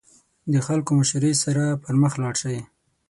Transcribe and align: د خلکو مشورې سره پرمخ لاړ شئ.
د 0.51 0.53
خلکو 0.67 0.91
مشورې 0.99 1.33
سره 1.43 1.63
پرمخ 1.83 2.13
لاړ 2.21 2.33
شئ. 2.41 2.57